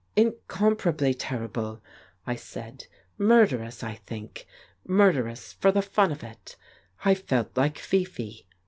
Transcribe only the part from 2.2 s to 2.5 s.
I